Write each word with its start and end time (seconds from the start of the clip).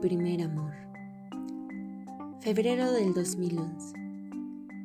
primer 0.00 0.42
amor. 0.42 0.72
Febrero 2.40 2.92
del 2.92 3.14
2011. 3.14 3.96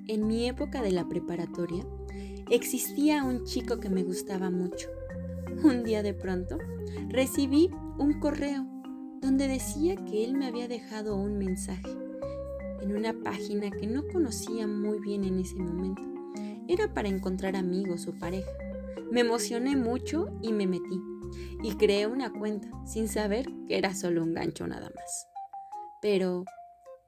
En 0.08 0.28
mi 0.28 0.47
época 0.47 0.81
de 0.81 0.92
la 0.92 1.08
preparatoria, 1.08 1.86
existía 2.49 3.23
un 3.23 3.44
chico 3.46 3.79
que 3.79 3.89
me 3.89 4.04
gustaba 4.04 4.49
mucho. 4.49 4.90
Un 5.63 5.83
día 5.83 6.01
de 6.01 6.13
pronto, 6.13 6.58
recibí 7.10 7.69
un 7.99 8.19
correo 8.19 8.65
donde 9.22 9.47
decía 9.47 9.96
que 9.96 10.26
él 10.26 10.36
me 10.36 10.47
había 10.47 10.68
dejado 10.68 11.15
un 11.15 11.37
mensaje 11.37 11.91
en 12.82 12.95
una 12.95 13.14
página 13.14 13.69
que 13.69 13.87
no 13.87 14.04
conocía 14.12 14.68
muy 14.68 15.00
bien 15.00 15.23
en 15.23 15.40
ese 15.40 15.55
momento. 15.55 16.02
Era 16.68 16.94
para 16.94 17.08
encontrar 17.08 17.55
amigos 17.55 18.08
o 18.08 18.14
pareja. 18.14 18.52
Me 19.12 19.22
emocioné 19.22 19.76
mucho 19.76 20.27
y 20.41 20.52
me 20.54 20.66
metí 20.66 21.12
y 21.62 21.76
creé 21.76 22.08
una 22.08 22.32
cuenta 22.32 22.70
sin 22.86 23.08
saber 23.08 23.48
que 23.68 23.77
era 23.77 23.94
solo 23.94 24.23
un 24.23 24.34
gancho 24.34 24.68
nada 24.68 24.91
más. 24.95 25.27
Pero 26.02 26.46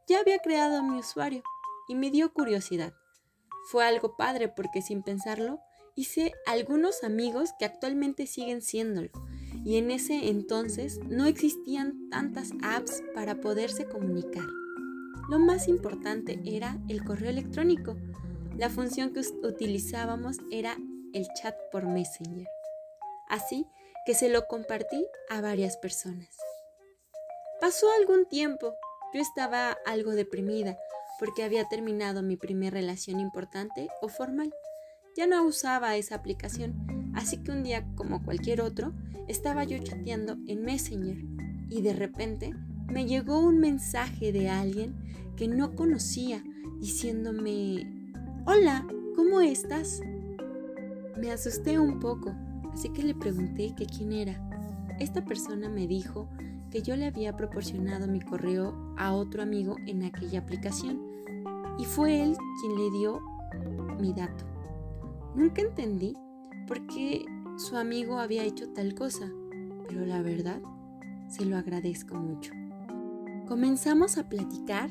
ya 0.07 0.19
había 0.19 0.39
creado 0.39 0.83
mi 0.83 0.99
usuario 0.99 1.43
y 1.87 1.95
me 1.95 2.11
dio 2.11 2.31
curiosidad. 2.33 2.93
Fue 3.71 3.85
algo 3.85 4.15
padre 4.15 4.47
porque 4.47 4.81
sin 4.81 5.03
pensarlo 5.03 5.59
hice 5.95 6.33
algunos 6.45 7.03
amigos 7.03 7.51
que 7.57 7.65
actualmente 7.65 8.27
siguen 8.27 8.61
siéndolo 8.61 9.09
y 9.63 9.77
en 9.77 9.89
ese 9.89 10.29
entonces 10.29 10.99
no 11.09 11.25
existían 11.25 12.09
tantas 12.09 12.51
apps 12.61 13.01
para 13.15 13.41
poderse 13.41 13.85
comunicar. 13.85 14.45
Lo 15.29 15.39
más 15.39 15.67
importante 15.67 16.39
era 16.45 16.77
el 16.87 17.03
correo 17.03 17.31
electrónico. 17.31 17.95
La 18.57 18.69
función 18.69 19.11
que 19.11 19.21
utilizábamos 19.41 20.37
era 20.51 20.77
el 21.13 21.25
chat 21.41 21.55
por 21.71 21.85
Messenger. 21.85 22.47
Así 23.27 23.65
que 24.05 24.13
se 24.13 24.29
lo 24.29 24.45
compartí 24.45 25.05
a 25.29 25.41
varias 25.41 25.77
personas. 25.77 26.29
Pasó 27.59 27.87
algún 27.99 28.27
tiempo, 28.27 28.75
yo 29.13 29.19
estaba 29.19 29.75
algo 29.85 30.11
deprimida 30.11 30.77
porque 31.19 31.43
había 31.43 31.65
terminado 31.65 32.21
mi 32.21 32.37
primera 32.37 32.75
relación 32.75 33.19
importante 33.19 33.89
o 34.01 34.07
formal. 34.09 34.53
Ya 35.17 35.25
no 35.25 35.43
usaba 35.43 35.95
esa 35.95 36.15
aplicación, 36.15 37.13
así 37.15 37.41
que 37.41 37.51
un 37.51 37.63
día, 37.63 37.85
como 37.95 38.23
cualquier 38.23 38.61
otro, 38.61 38.93
estaba 39.27 39.63
yo 39.63 39.77
chateando 39.79 40.37
en 40.47 40.61
Messenger 40.61 41.17
y 41.69 41.81
de 41.81 41.93
repente 41.93 42.53
me 42.87 43.05
llegó 43.05 43.39
un 43.39 43.59
mensaje 43.59 44.31
de 44.31 44.49
alguien 44.49 44.95
que 45.35 45.47
no 45.47 45.75
conocía 45.75 46.43
diciéndome, 46.79 48.11
Hola, 48.45 48.85
¿cómo 49.15 49.41
estás? 49.41 50.01
Me 51.17 51.31
asusté 51.31 51.79
un 51.79 51.99
poco 51.99 52.35
así 52.75 52.89
que 52.89 53.03
le 53.03 53.15
pregunté 53.15 53.73
que 53.73 53.85
quién 53.85 54.11
era. 54.11 54.37
Esta 54.99 55.23
persona 55.23 55.69
me 55.69 55.87
dijo 55.87 56.27
que 56.69 56.81
yo 56.81 56.97
le 56.97 57.05
había 57.05 57.35
proporcionado 57.37 58.05
mi 58.05 58.19
correo 58.19 58.93
a 58.97 59.13
otro 59.13 59.41
amigo 59.41 59.77
en 59.87 60.03
aquella 60.03 60.39
aplicación 60.39 61.01
y 61.79 61.85
fue 61.85 62.21
él 62.21 62.35
quien 62.59 62.75
le 62.75 62.91
dio 62.91 63.21
mi 63.97 64.11
dato. 64.13 64.43
Nunca 65.35 65.61
entendí 65.61 66.17
por 66.67 66.85
qué 66.87 67.23
su 67.55 67.77
amigo 67.77 68.19
había 68.19 68.43
hecho 68.43 68.67
tal 68.73 68.93
cosa, 68.93 69.31
pero 69.87 70.05
la 70.05 70.21
verdad 70.21 70.61
se 71.29 71.45
lo 71.45 71.55
agradezco 71.55 72.15
mucho. 72.15 72.51
Comenzamos 73.47 74.17
a 74.17 74.27
platicar 74.27 74.89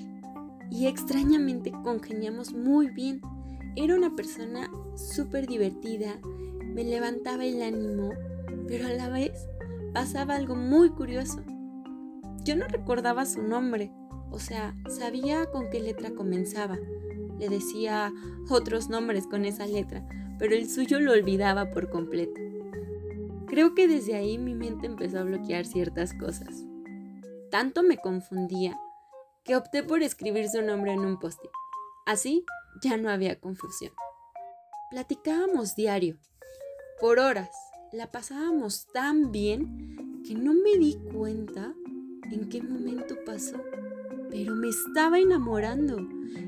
y 0.70 0.86
extrañamente 0.86 1.70
congeniamos 1.82 2.54
muy 2.54 2.88
bien. 2.88 3.20
Era 3.76 3.94
una 3.94 4.16
persona 4.16 4.70
súper 4.96 5.46
divertida 5.46 6.18
me 6.74 6.82
levantaba 6.82 7.44
el 7.44 7.62
ánimo, 7.62 8.12
pero 8.66 8.88
a 8.88 8.92
la 8.92 9.08
vez 9.08 9.48
pasaba 9.92 10.34
algo 10.34 10.56
muy 10.56 10.90
curioso. 10.90 11.40
Yo 12.42 12.56
no 12.56 12.66
recordaba 12.66 13.24
su 13.26 13.42
nombre, 13.42 13.92
o 14.32 14.40
sea, 14.40 14.74
sabía 14.88 15.46
con 15.46 15.70
qué 15.70 15.80
letra 15.80 16.10
comenzaba. 16.10 16.76
Le 17.38 17.48
decía 17.48 18.12
otros 18.50 18.88
nombres 18.88 19.28
con 19.28 19.44
esa 19.44 19.66
letra, 19.66 20.06
pero 20.38 20.54
el 20.54 20.68
suyo 20.68 20.98
lo 20.98 21.12
olvidaba 21.12 21.70
por 21.70 21.90
completo. 21.90 22.40
Creo 23.46 23.74
que 23.74 23.86
desde 23.86 24.16
ahí 24.16 24.36
mi 24.36 24.54
mente 24.54 24.86
empezó 24.86 25.20
a 25.20 25.24
bloquear 25.24 25.64
ciertas 25.64 26.12
cosas. 26.12 26.64
Tanto 27.52 27.84
me 27.84 27.98
confundía 27.98 28.76
que 29.44 29.54
opté 29.54 29.84
por 29.84 30.02
escribir 30.02 30.48
su 30.48 30.60
nombre 30.60 30.92
en 30.92 31.00
un 31.00 31.20
post-it. 31.20 31.50
Así 32.04 32.44
ya 32.82 32.96
no 32.96 33.10
había 33.10 33.38
confusión. 33.38 33.92
Platicábamos 34.90 35.76
diario, 35.76 36.18
por 37.04 37.18
horas. 37.18 37.50
La 37.92 38.10
pasábamos 38.10 38.86
tan 38.94 39.30
bien 39.30 40.22
que 40.26 40.34
no 40.34 40.54
me 40.54 40.78
di 40.78 40.96
cuenta 41.12 41.74
en 42.32 42.48
qué 42.48 42.62
momento 42.62 43.16
pasó, 43.26 43.62
pero 44.30 44.54
me 44.54 44.70
estaba 44.70 45.18
enamorando 45.18 45.98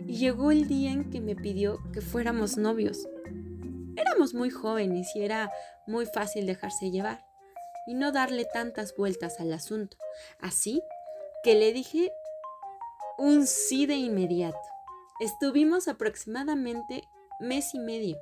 y 0.06 0.16
llegó 0.16 0.52
el 0.52 0.66
día 0.66 0.92
en 0.92 1.10
que 1.10 1.20
me 1.20 1.36
pidió 1.36 1.78
que 1.92 2.00
fuéramos 2.00 2.56
novios. 2.56 3.06
Éramos 3.96 4.32
muy 4.32 4.48
jóvenes 4.48 5.14
y 5.14 5.24
era 5.24 5.52
muy 5.86 6.06
fácil 6.06 6.46
dejarse 6.46 6.90
llevar 6.90 7.26
y 7.86 7.92
no 7.92 8.10
darle 8.10 8.46
tantas 8.50 8.96
vueltas 8.96 9.40
al 9.40 9.52
asunto. 9.52 9.98
Así 10.40 10.80
que 11.42 11.54
le 11.54 11.74
dije 11.74 12.10
un 13.18 13.46
sí 13.46 13.84
de 13.84 13.96
inmediato. 13.96 14.56
Estuvimos 15.20 15.86
aproximadamente 15.86 17.02
mes 17.40 17.74
y 17.74 17.78
medio 17.78 18.16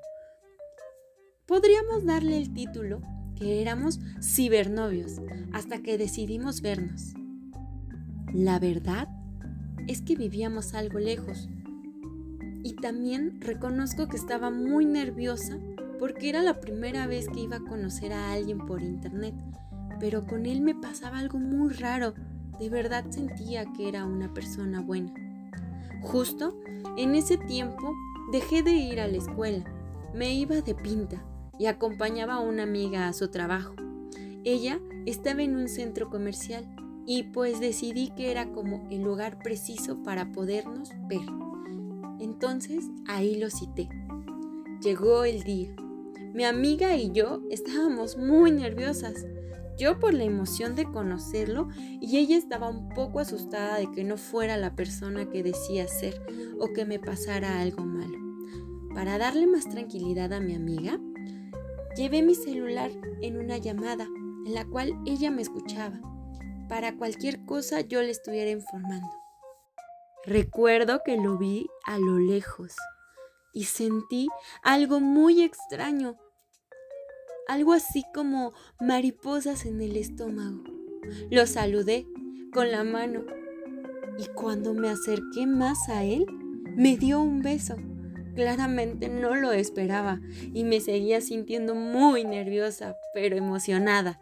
Podríamos 1.47 2.07
darle 2.07 2.39
el 2.39 2.55
título 2.55 3.03
que 3.37 3.61
éramos 3.61 4.01
cibernovios 4.23 5.21
hasta 5.53 5.83
que 5.83 5.99
decidimos 5.99 6.63
vernos. 6.63 7.13
La 8.33 8.59
verdad 8.59 9.09
es 9.87 10.01
que 10.01 10.17
vivíamos 10.17 10.73
algo 10.73 10.99
lejos 10.99 11.51
y 12.63 12.77
también 12.77 13.43
reconozco 13.43 14.09
que 14.09 14.17
estaba 14.17 14.51
muy 14.51 14.87
nerviosa 14.87 15.59
porque 15.99 16.31
era 16.31 16.41
la 16.43 16.61
primera 16.61 17.07
vez 17.07 17.29
que 17.29 17.41
iba 17.41 17.57
a 17.57 17.65
conocer 17.65 18.15
a 18.15 18.33
alguien 18.33 18.65
por 18.65 18.83
internet, 18.83 19.35
pero 20.01 20.27
con 20.27 20.47
él 20.47 20.63
me 20.63 20.75
pasaba 20.75 21.19
algo 21.19 21.39
muy 21.39 21.75
raro. 21.75 22.15
De 22.59 22.71
verdad 22.71 23.05
sentía 23.11 23.71
que 23.75 23.87
era 23.87 24.07
una 24.07 24.33
persona 24.33 24.81
buena. 24.81 25.13
Justo 26.01 26.59
en 26.97 27.15
ese 27.15 27.37
tiempo 27.37 27.93
dejé 28.33 28.63
de 28.63 28.73
ir 28.73 28.99
a 28.99 29.09
la 29.09 29.19
escuela. 29.19 29.63
Me 30.15 30.33
iba 30.33 30.63
de 30.63 30.75
pinta 30.75 31.23
y 31.59 31.67
acompañaba 31.67 32.35
a 32.35 32.41
una 32.41 32.65
amiga 32.65 33.09
a 33.09 33.13
su 33.13 33.29
trabajo. 33.29 33.75
Ella 34.45 34.81
estaba 35.07 35.43
en 35.43 35.57
un 35.57 35.69
centro 35.69 36.11
comercial 36.11 36.67
y 37.07 37.25
pues 37.25 37.61
decidí 37.61 38.11
que 38.11 38.31
era 38.31 38.47
como 38.53 38.87
el 38.91 39.03
lugar 39.03 39.39
preciso 39.39 40.03
para 40.03 40.33
podernos 40.33 40.91
ver. 41.09 41.27
Entonces 42.19 42.85
ahí 43.07 43.37
lo 43.37 43.51
cité. 43.51 43.89
Llegó 44.81 45.25
el 45.25 45.43
día. 45.43 45.75
Mi 46.35 46.45
amiga 46.45 46.97
y 46.97 47.13
yo 47.13 47.43
estábamos 47.51 48.17
muy 48.17 48.51
nerviosas. 48.51 49.25
Yo 49.79 49.99
por 49.99 50.15
la 50.15 50.25
emoción 50.25 50.75
de 50.75 50.85
conocerlo 50.85 51.69
y 51.79 52.19
ella 52.19 52.37
estaba 52.37 52.71
un 52.71 52.89
poco 52.91 53.21
asustada 53.21 53.79
de 53.79 53.91
que 53.91 54.05
no 54.05 54.17
fuera 54.17 54.57
la 54.57 54.75
persona 54.75 55.29
que 55.31 55.43
decía 55.43 55.89
ser 55.89 56.21
o 56.61 56.73
que 56.73 56.85
me 56.85 56.99
pasara 56.99 57.61
algo 57.61 57.85
malo. 57.85 58.19
Para 58.95 59.19
darle 59.19 59.47
más 59.47 59.69
tranquilidad 59.69 60.33
a 60.33 60.41
mi 60.41 60.55
amiga, 60.55 61.01
Llevé 61.97 62.23
mi 62.23 62.35
celular 62.35 62.91
en 63.23 63.39
una 63.39 63.57
llamada 63.59 64.09
en 64.47 64.53
la 64.53 64.65
cual 64.65 64.93
ella 65.07 65.31
me 65.31 65.43
escuchaba. 65.43 66.01
Para 66.69 66.97
cualquier 66.97 67.45
cosa 67.45 67.83
yo 67.83 68.03
le 68.03 68.11
estuviera 68.11 68.51
informando. 68.51 69.11
Recuerdo 70.25 71.03
que 71.05 71.17
lo 71.17 71.39
vi 71.39 71.69
a 71.85 71.99
lo 71.99 72.19
lejos 72.19 72.75
y 73.53 73.65
sentí 73.65 74.29
algo 74.63 74.99
muy 74.99 75.43
extraño, 75.43 76.17
algo 77.47 77.73
así 77.73 78.05
como 78.13 78.55
mariposas 78.81 79.65
en 79.65 79.81
el 79.81 79.97
estómago. 79.97 80.65
Lo 81.31 81.47
saludé 81.47 82.07
con 82.53 82.73
la 82.73 82.83
mano 82.83 83.25
y 84.19 84.27
cuando 84.35 84.75
me 84.75 84.89
acerqué 84.89 85.47
más 85.47 85.89
a 85.89 86.03
él, 86.03 86.27
me 86.77 86.97
dio 86.97 87.21
un 87.21 87.41
beso. 87.41 87.77
Claramente 88.35 89.09
no 89.09 89.35
lo 89.35 89.53
esperaba 89.53 90.21
y 90.53 90.65
me 90.65 90.81
seguía 90.81 91.21
sintiendo 91.21 91.75
muy 91.75 92.25
nerviosa, 92.25 92.97
pero 93.13 93.37
emocionada. 93.37 94.21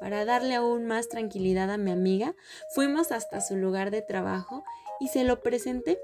Para 0.00 0.24
darle 0.24 0.54
aún 0.54 0.86
más 0.86 1.08
tranquilidad 1.08 1.70
a 1.70 1.76
mi 1.76 1.90
amiga, 1.90 2.34
fuimos 2.74 3.12
hasta 3.12 3.40
su 3.40 3.56
lugar 3.56 3.90
de 3.90 4.02
trabajo 4.02 4.64
y 5.00 5.08
se 5.08 5.24
lo 5.24 5.40
presenté. 5.40 5.98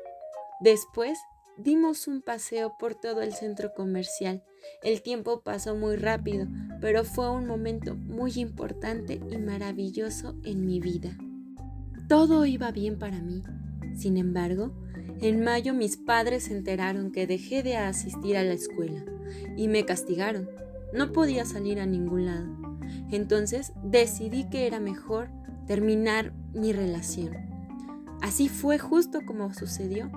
Después 0.60 1.18
dimos 1.56 2.06
un 2.06 2.22
paseo 2.22 2.76
por 2.78 2.94
todo 2.94 3.22
el 3.22 3.32
centro 3.32 3.74
comercial. 3.74 4.44
El 4.82 5.02
tiempo 5.02 5.40
pasó 5.42 5.74
muy 5.74 5.96
rápido, 5.96 6.46
pero 6.80 7.04
fue 7.04 7.30
un 7.30 7.46
momento 7.46 7.94
muy 7.94 8.32
importante 8.36 9.20
y 9.30 9.38
maravilloso 9.38 10.36
en 10.44 10.64
mi 10.64 10.80
vida. 10.80 11.16
Todo 12.08 12.46
iba 12.46 12.70
bien 12.70 12.98
para 12.98 13.20
mí. 13.20 13.42
Sin 13.96 14.16
embargo, 14.16 14.72
en 15.20 15.42
mayo 15.42 15.74
mis 15.74 15.96
padres 15.96 16.44
se 16.44 16.56
enteraron 16.56 17.10
que 17.10 17.26
dejé 17.26 17.62
de 17.62 17.76
asistir 17.76 18.36
a 18.36 18.44
la 18.44 18.52
escuela 18.52 19.04
y 19.56 19.68
me 19.68 19.84
castigaron. 19.84 20.48
No 20.92 21.12
podía 21.12 21.44
salir 21.44 21.80
a 21.80 21.86
ningún 21.86 22.26
lado. 22.26 22.46
Entonces 23.10 23.72
decidí 23.82 24.48
que 24.48 24.66
era 24.66 24.80
mejor 24.80 25.28
terminar 25.66 26.32
mi 26.54 26.72
relación. 26.72 27.36
Así 28.22 28.48
fue 28.48 28.78
justo 28.78 29.20
como 29.26 29.52
sucedió. 29.52 30.10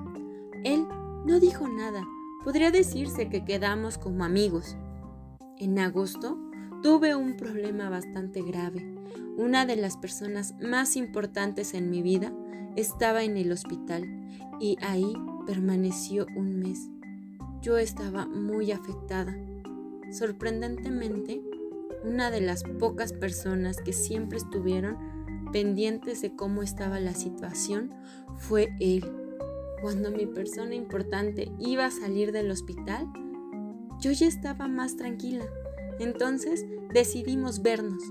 Él 0.64 0.86
no 1.26 1.40
dijo 1.40 1.68
nada. 1.68 2.04
Podría 2.44 2.72
decirse 2.72 3.30
que 3.30 3.44
quedamos 3.44 3.98
como 3.98 4.24
amigos. 4.24 4.78
En 5.58 5.78
agosto 5.80 6.38
tuve 6.82 7.16
un 7.16 7.38
problema 7.38 7.90
bastante 7.90 8.42
grave. 8.42 8.96
Una 9.38 9.66
de 9.66 9.76
las 9.76 9.98
personas 9.98 10.56
más 10.60 10.96
importantes 10.96 11.74
en 11.74 11.90
mi 11.90 12.02
vida 12.02 12.34
estaba 12.76 13.24
en 13.24 13.38
el 13.38 13.52
hospital 13.52 14.08
y 14.60 14.78
ahí 14.82 15.14
permaneció 15.46 16.26
un 16.36 16.60
mes. 16.60 16.90
Yo 17.62 17.78
estaba 17.78 18.26
muy 18.26 18.72
afectada. 18.72 19.36
Sorprendentemente, 20.12 21.42
una 22.04 22.32
de 22.32 22.42
las 22.42 22.64
pocas 22.64 23.14
personas 23.14 23.78
que 23.78 23.94
siempre 23.94 24.38
estuvieron 24.38 24.98
pendientes 25.52 26.22
de 26.22 26.36
cómo 26.36 26.64
estaba 26.64 27.00
la 27.00 27.14
situación 27.14 27.92
fue 28.38 28.70
él. 28.80 29.04
Cuando 29.82 30.12
mi 30.12 30.26
persona 30.26 30.76
importante 30.76 31.52
iba 31.60 31.86
a 31.86 31.92
salir 31.92 32.32
del 32.32 32.52
hospital, 32.52 33.08
yo 34.00 34.12
ya 34.12 34.28
estaba 34.28 34.68
más 34.68 34.96
tranquila. 34.96 35.46
Entonces 36.00 36.66
decidimos 36.94 37.62
vernos 37.62 38.04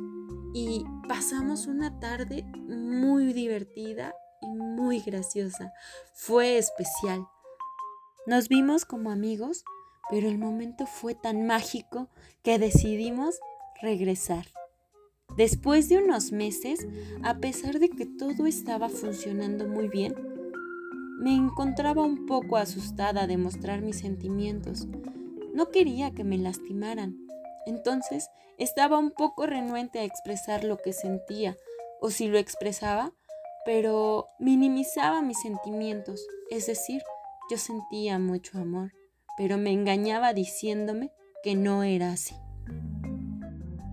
y 0.55 0.85
pasamos 1.09 1.67
una 1.67 1.99
tarde 2.01 2.45
muy 2.69 3.33
divertida 3.33 4.15
y 4.41 4.49
muy 4.49 5.01
graciosa. 5.01 5.73
Fue 6.15 6.59
especial. 6.59 7.27
Nos 8.27 8.49
vimos 8.49 8.85
como 8.85 9.11
amigos, 9.11 9.65
pero 10.11 10.29
el 10.29 10.39
momento 10.39 10.87
fue 10.87 11.15
tan 11.15 11.47
mágico 11.47 12.09
que 12.43 12.59
decidimos 12.59 13.39
regresar. 13.81 14.47
Después 15.37 15.89
de 15.89 15.99
unos 15.99 16.33
meses, 16.33 16.87
a 17.23 17.39
pesar 17.39 17.79
de 17.79 17.89
que 17.89 18.07
todo 18.07 18.47
estaba 18.47 18.89
funcionando 18.89 19.67
muy 19.67 19.89
bien, 19.89 20.15
me 21.21 21.35
encontraba 21.35 22.03
un 22.03 22.27
poco 22.27 22.57
asustada 22.57 23.27
de 23.27 23.37
mostrar 23.37 23.83
mis 23.83 23.99
sentimientos. 23.99 24.89
No 25.55 25.71
quería 25.71 26.13
que 26.13 26.25
me 26.25 26.39
lastimaran. 26.39 27.17
Entonces 27.67 28.29
estaba 28.59 28.99
un 28.99 29.11
poco 29.11 29.47
renuente 29.47 30.01
a 30.01 30.05
expresar 30.05 30.65
lo 30.65 30.79
que 30.79 30.93
sentía, 30.93 31.57
o 32.01 32.11
si 32.11 32.29
lo 32.29 32.39
expresaba, 32.39 33.13
pero 33.65 34.27
minimizaba 34.39 35.23
mis 35.23 35.41
sentimientos. 35.41 36.27
Es 36.51 36.67
decir, 36.67 37.03
yo 37.51 37.59
sentía 37.59 38.19
mucho 38.19 38.59
amor, 38.59 38.93
pero 39.37 39.59
me 39.59 39.73
engañaba 39.73 40.33
diciéndome 40.33 41.13
que 41.43 41.55
no 41.55 41.83
era 41.83 42.13
así. 42.13 42.35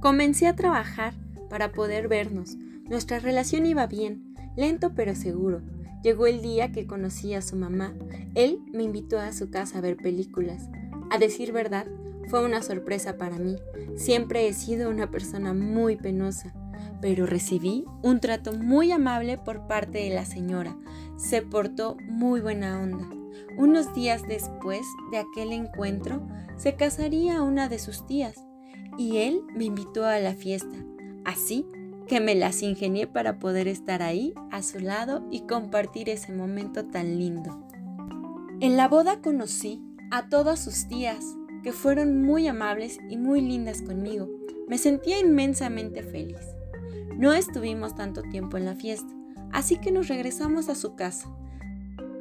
Comencé 0.02 0.48
a 0.48 0.56
trabajar 0.56 1.14
para 1.50 1.72
poder 1.72 2.08
vernos. 2.08 2.56
Nuestra 2.90 3.20
relación 3.20 3.66
iba 3.66 3.88
bien, 3.88 4.36
lento 4.56 4.94
pero 4.96 5.16
seguro. 5.16 5.62
Llegó 6.04 6.28
el 6.28 6.42
día 6.42 6.72
que 6.72 6.86
conocí 6.86 7.34
a 7.34 7.42
su 7.42 7.56
mamá. 7.56 7.94
Él 8.36 8.60
me 8.72 8.84
invitó 8.84 9.20
a 9.20 9.34
su 9.34 9.50
casa 9.50 9.80
a 9.80 9.82
ver 9.82 9.98
películas. 9.98 10.70
A 11.10 11.18
decir 11.18 11.52
verdad, 11.52 11.88
fue 12.28 12.44
una 12.44 12.62
sorpresa 12.62 13.18
para 13.18 13.38
mí. 13.38 13.58
Siempre 13.96 14.48
he 14.48 14.54
sido 14.54 14.90
una 14.90 15.10
persona 15.10 15.54
muy 15.54 15.96
penosa, 15.96 16.54
pero 17.02 17.26
recibí 17.26 17.86
un 18.02 18.20
trato 18.20 18.54
muy 18.54 18.92
amable 18.92 19.38
por 19.38 19.68
parte 19.68 20.00
de 20.00 20.10
la 20.10 20.26
señora. 20.26 20.78
Se 21.18 21.42
portó 21.42 21.98
muy 22.08 22.42
buena 22.42 22.82
onda. 22.82 23.08
Unos 23.58 23.94
días 23.94 24.22
después 24.28 24.86
de 25.12 25.18
aquel 25.18 25.52
encuentro, 25.52 26.28
se 26.58 26.76
casaría 26.76 27.42
una 27.42 27.70
de 27.70 27.80
sus 27.80 28.06
tías 28.06 28.36
y 28.98 29.18
él 29.18 29.42
me 29.56 29.66
invitó 29.66 30.06
a 30.06 30.20
la 30.20 30.34
fiesta. 30.34 30.78
Así 31.26 31.66
que 32.08 32.20
me 32.20 32.36
las 32.36 32.64
ingenié 32.64 33.08
para 33.08 33.38
poder 33.40 33.68
estar 33.68 34.02
ahí 34.02 34.34
a 34.52 34.64
su 34.64 34.80
lado 34.80 35.26
y 35.30 35.42
compartir 35.42 36.10
ese 36.10 36.32
momento 36.32 36.86
tan 36.86 37.18
lindo. 37.18 37.68
En 38.60 38.78
la 38.78 38.88
boda 38.88 39.22
conocí 39.22 39.84
a 40.10 40.30
todas 40.30 40.64
sus 40.64 40.88
tías, 40.88 41.24
que 41.64 41.74
fueron 41.74 42.22
muy 42.22 42.48
amables 42.48 42.98
y 43.10 43.18
muy 43.18 43.42
lindas 43.42 43.82
conmigo. 43.82 44.30
Me 44.68 44.78
sentía 44.78 45.20
inmensamente 45.20 46.02
feliz. 46.02 46.57
No 47.16 47.34
estuvimos 47.34 47.96
tanto 47.96 48.22
tiempo 48.22 48.58
en 48.58 48.66
la 48.66 48.76
fiesta, 48.76 49.14
así 49.52 49.78
que 49.78 49.92
nos 49.92 50.08
regresamos 50.08 50.70
a 50.70 50.76
su 50.76 50.96
casa. 50.96 51.28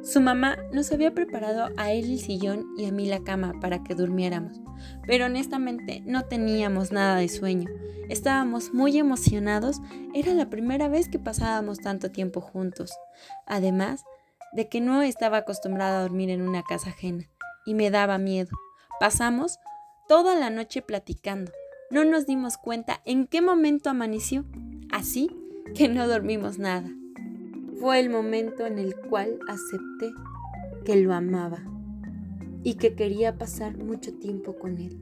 Su 0.03 0.21
mamá 0.21 0.57
nos 0.71 0.91
había 0.91 1.13
preparado 1.13 1.69
a 1.77 1.91
él 1.91 2.11
el 2.11 2.19
sillón 2.19 2.65
y 2.77 2.85
a 2.85 2.91
mí 2.91 3.07
la 3.07 3.23
cama 3.23 3.53
para 3.59 3.83
que 3.83 3.95
durmiéramos 3.95 4.61
pero 5.05 5.25
honestamente 5.25 6.01
no 6.05 6.23
teníamos 6.25 6.91
nada 6.91 7.17
de 7.17 7.29
sueño. 7.29 7.69
Estábamos 8.09 8.73
muy 8.73 8.97
emocionados, 8.97 9.81
era 10.13 10.33
la 10.33 10.49
primera 10.49 10.87
vez 10.87 11.09
que 11.09 11.19
pasábamos 11.19 11.79
tanto 11.79 12.11
tiempo 12.11 12.41
juntos. 12.41 12.91
Además 13.45 14.05
de 14.53 14.69
que 14.69 14.81
no 14.81 15.01
estaba 15.01 15.37
acostumbrada 15.37 15.99
a 15.99 16.01
dormir 16.03 16.29
en 16.29 16.41
una 16.41 16.63
casa 16.63 16.91
ajena 16.91 17.25
y 17.65 17.73
me 17.73 17.91
daba 17.91 18.17
miedo. 18.17 18.51
Pasamos 18.99 19.59
toda 20.07 20.35
la 20.35 20.49
noche 20.49 20.81
platicando. 20.81 21.51
No 21.89 22.03
nos 22.03 22.25
dimos 22.25 22.57
cuenta 22.57 23.01
en 23.05 23.27
qué 23.27 23.41
momento 23.41 23.89
amaneció, 23.89 24.43
así 24.91 25.31
que 25.73 25.87
no 25.87 26.05
dormimos 26.07 26.59
nada. 26.59 26.89
Fue 27.79 27.99
el 27.99 28.09
momento 28.09 28.65
en 28.65 28.77
el 28.77 28.93
cual 28.95 29.39
acepté 29.47 30.11
que 30.83 30.97
lo 30.97 31.13
amaba 31.13 31.63
y 32.63 32.73
que 32.73 32.93
quería 32.93 33.37
pasar 33.37 33.77
mucho 33.77 34.13
tiempo 34.13 34.57
con 34.57 34.77
él. 34.77 34.99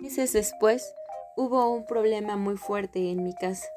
Meses 0.00 0.32
después 0.32 0.94
hubo 1.36 1.68
un 1.70 1.84
problema 1.84 2.38
muy 2.38 2.56
fuerte 2.56 3.10
en 3.10 3.22
mi 3.22 3.34
casa. 3.34 3.68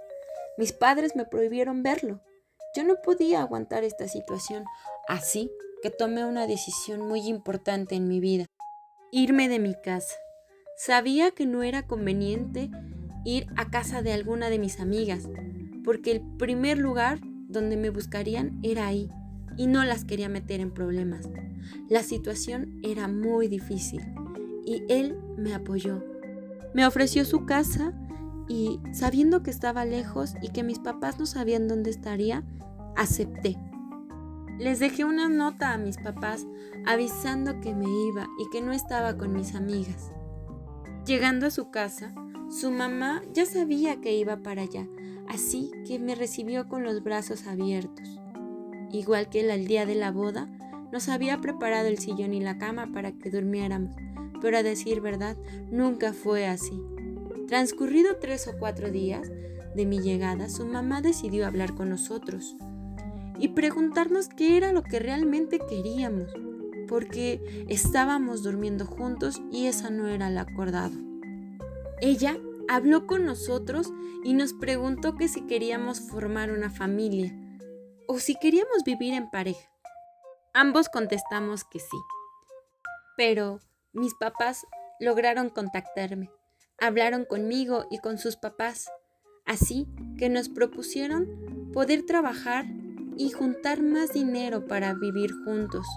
Mis 0.58 0.72
padres 0.72 1.18
me 1.18 1.26
prohibieron 1.26 1.84
verlo. 1.84 2.22
Yo 2.76 2.86
no 2.86 2.96
podía 3.04 3.42
aguantar 3.42 3.84
esta 3.84 4.08
situación, 4.08 4.64
así 5.10 5.52
que 5.84 5.90
tomé 5.90 6.24
una 6.24 6.48
decisión 6.48 7.02
muy 7.02 7.28
importante 7.28 7.96
en 7.96 8.08
mi 8.08 8.22
vida, 8.22 8.46
irme 9.12 9.50
de 9.50 9.60
mi 9.60 9.74
casa. 9.82 10.16
Sabía 10.78 11.32
que 11.32 11.46
no 11.46 11.64
era 11.64 11.88
conveniente 11.88 12.72
ir 13.26 13.48
a 13.56 13.70
casa 13.70 14.02
de 14.02 14.14
alguna 14.14 14.50
de 14.50 14.60
mis 14.60 14.80
amigas, 14.80 15.30
porque 15.84 16.12
el 16.12 16.22
primer 16.38 16.78
lugar 16.78 17.20
donde 17.48 17.78
me 17.78 17.90
buscarían 17.90 18.60
era 18.64 18.88
ahí, 18.88 19.10
y 19.58 19.68
no 19.68 19.84
las 19.84 20.06
quería 20.06 20.30
meter 20.30 20.60
en 20.60 20.72
problemas. 20.72 21.30
La 21.90 22.04
situación 22.04 22.80
era 22.84 23.08
muy 23.08 23.48
difícil 23.48 24.02
y 24.66 24.84
él 24.90 25.18
me 25.38 25.54
apoyó. 25.54 26.04
Me 26.74 26.86
ofreció 26.86 27.26
su 27.26 27.46
casa 27.46 27.94
y 28.48 28.80
sabiendo 28.94 29.44
que 29.44 29.52
estaba 29.52 29.86
lejos 29.86 30.34
y 30.42 30.50
que 30.50 30.64
mis 30.64 30.80
papás 30.80 31.20
no 31.20 31.26
sabían 31.26 31.68
dónde 31.68 31.90
estaría, 31.90 32.44
acepté. 32.96 33.58
Les 34.60 34.80
dejé 34.80 35.06
una 35.06 35.28
nota 35.28 35.74
a 35.74 35.78
mis 35.78 35.98
papás 35.98 36.46
avisando 36.86 37.60
que 37.62 37.74
me 37.74 37.86
iba 38.10 38.28
y 38.40 38.50
que 38.52 38.62
no 38.62 38.72
estaba 38.72 39.18
con 39.18 39.34
mis 39.34 39.56
amigas. 39.56 40.12
Llegando 41.12 41.48
a 41.48 41.52
su 41.52 41.72
casa, 41.72 42.14
su 42.50 42.72
mamá 42.72 43.22
ya 43.34 43.46
sabía 43.46 44.00
que 44.00 44.16
iba 44.16 44.38
para 44.38 44.62
allá, 44.62 44.88
así 45.28 45.70
que 45.86 46.00
me 46.00 46.16
recibió 46.16 46.70
con 46.70 46.86
los 46.86 47.04
brazos 47.04 47.48
abiertos. 47.48 48.22
Igual 48.94 49.28
que 49.28 49.42
el 49.42 49.68
día 49.68 49.86
de 49.86 49.96
la 49.96 50.14
boda, 50.14 50.50
nos 50.90 51.10
había 51.10 51.42
preparado 51.42 51.90
el 51.90 52.00
sillón 52.00 52.34
y 52.34 52.40
la 52.40 52.58
cama 52.58 52.94
para 52.94 53.12
que 53.12 53.30
durmiéramos, 53.30 53.94
pero 54.40 54.58
a 54.58 54.64
decir 54.64 55.02
verdad, 55.02 55.36
nunca 55.70 56.14
fue 56.14 56.48
así. 56.48 56.82
Transcurrido 57.46 58.16
tres 58.16 58.48
o 58.48 58.58
cuatro 58.58 58.90
días 58.90 59.30
de 59.76 59.86
mi 59.86 60.00
llegada, 60.00 60.48
su 60.48 60.66
mamá 60.66 61.02
decidió 61.02 61.46
hablar 61.46 61.76
con 61.76 61.90
nosotros 61.90 62.56
y 63.38 63.50
preguntarnos 63.50 64.30
qué 64.30 64.56
era 64.56 64.72
lo 64.72 64.82
que 64.82 65.00
realmente 65.00 65.60
queríamos, 65.60 66.32
porque 66.92 67.66
estábamos 67.70 68.44
durmiendo 68.44 68.86
juntos 68.86 69.42
y 69.50 69.68
esa 69.68 69.90
no 69.90 70.10
era 70.10 70.30
la 70.30 70.42
acordado. 70.42 70.92
Ella 72.02 72.38
habló 72.68 73.08
con 73.08 73.26
nosotros 73.26 73.94
y 74.26 74.34
nos 74.34 74.52
preguntó 74.52 75.16
que 75.16 75.30
si 75.30 75.48
queríamos 75.48 76.02
formar 76.02 76.52
una 76.52 76.70
familia 76.70 77.34
o 78.10 78.20
si 78.20 78.36
queríamos 78.36 78.84
vivir 78.84 79.14
en 79.14 79.32
pareja. 79.32 79.72
Ambos 80.54 80.90
contestamos 80.90 81.64
que 81.64 81.80
sí. 81.80 81.98
Pero 83.16 83.62
mis 83.94 84.14
papás 84.16 84.68
lograron 85.00 85.48
contactarme, 85.48 86.30
hablaron 86.78 87.24
conmigo 87.24 87.86
y 87.90 88.00
con 88.00 88.18
sus 88.18 88.36
papás, 88.36 88.92
así 89.46 89.88
que 90.18 90.28
nos 90.28 90.50
propusieron 90.50 91.72
poder 91.72 92.06
trabajar 92.06 92.66
y 93.16 93.30
juntar 93.30 93.82
más 93.82 94.12
dinero 94.12 94.68
para 94.68 94.94
vivir 94.94 95.32
juntos, 95.46 95.88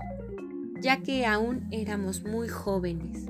ya 0.85 1.03
que 1.03 1.25
aún 1.25 1.67
éramos 1.71 2.25
muy 2.25 2.47
jóvenes. 2.47 3.25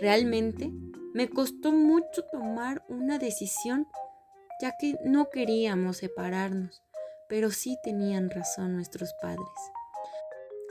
Realmente 0.00 0.72
me 1.14 1.28
costó 1.28 1.70
mucho 1.70 2.24
tomar 2.32 2.84
una 2.88 3.20
decisión, 3.20 3.86
ya 4.60 4.74
que 4.76 4.96
no 5.04 5.30
queríamos 5.30 5.98
separarnos, 5.98 6.82
pero 7.28 7.52
sí 7.52 7.78
tenían 7.84 8.28
razón 8.28 8.74
nuestros 8.74 9.14
padres. 9.22 9.46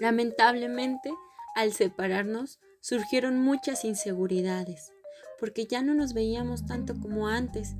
Lamentablemente, 0.02 1.14
al 1.56 1.72
separarnos, 1.72 2.60
surgieron 2.82 3.40
muchas 3.40 3.86
inseguridades, 3.86 4.92
porque 5.40 5.68
ya 5.68 5.82
no 5.82 5.94
nos 5.94 6.14
veíamos 6.14 6.66
tanto 6.66 7.00
como 7.00 7.30
antes. 7.30 7.76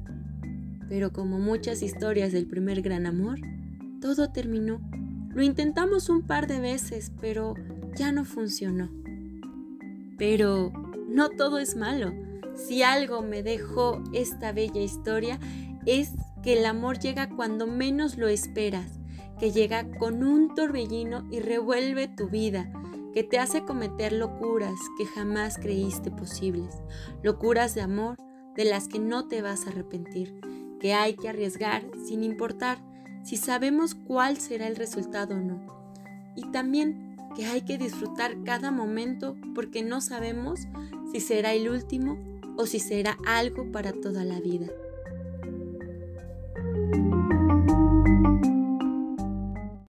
Pero 0.88 1.12
como 1.12 1.40
muchas 1.40 1.82
historias 1.82 2.32
del 2.32 2.48
primer 2.48 2.82
gran 2.82 3.06
amor, 3.06 3.38
todo 4.00 4.32
terminó. 4.32 4.80
Lo 5.34 5.44
intentamos 5.44 6.08
un 6.08 6.26
par 6.26 6.48
de 6.48 6.62
veces, 6.62 7.12
pero 7.20 7.54
ya 8.00 8.12
no 8.14 8.24
funcionó. 8.24 8.90
Pero 10.18 10.72
no 11.10 11.30
todo 11.30 11.60
es 11.60 11.76
malo. 11.76 12.14
Si 12.56 12.82
algo 12.82 13.22
me 13.22 13.44
dejó 13.44 14.02
esta 14.14 14.54
bella 14.54 14.82
historia 14.82 15.38
es 15.86 16.14
que 16.42 16.58
el 16.58 16.66
amor 16.66 17.00
llega 17.00 17.30
cuando 17.30 17.68
menos 17.68 18.18
lo 18.18 18.30
esperas, 18.30 19.00
que 19.38 19.52
llega 19.52 19.90
con 19.98 20.24
un 20.24 20.56
torbellino 20.56 21.28
y 21.30 21.42
revuelve 21.42 22.08
tu 22.08 22.30
vida, 22.30 22.72
que 23.14 23.24
te 23.24 23.38
hace 23.38 23.66
cometer 23.66 24.14
locuras 24.14 24.80
que 24.98 25.06
jamás 25.06 25.58
creíste 25.58 26.10
posibles, 26.10 26.82
locuras 27.22 27.76
de 27.76 27.82
amor 27.82 28.16
de 28.56 28.64
las 28.66 28.88
que 28.88 29.00
no 29.00 29.28
te 29.28 29.42
vas 29.42 29.66
a 29.66 29.72
arrepentir, 29.72 30.40
que 30.80 30.94
hay 30.94 31.16
que 31.16 31.28
arriesgar 31.28 31.84
sin 32.08 32.24
importar 32.24 32.78
si 33.24 33.36
sabemos 33.36 33.94
cuál 33.94 34.38
será 34.38 34.68
el 34.68 34.78
resultado 34.78 35.36
o 35.36 35.40
no. 35.40 35.60
Y 36.36 36.50
también 36.52 37.09
que 37.36 37.46
hay 37.46 37.62
que 37.62 37.78
disfrutar 37.78 38.44
cada 38.44 38.72
momento 38.72 39.36
porque 39.56 39.84
no 39.84 40.02
sabemos 40.02 40.62
si 41.12 41.20
será 41.20 41.54
el 41.54 41.70
último 41.70 42.18
o 42.58 42.66
si 42.66 42.80
será 42.80 43.18
algo 43.26 43.72
para 43.72 43.94
toda 43.94 44.26
la 44.26 44.40
vida. 44.40 44.68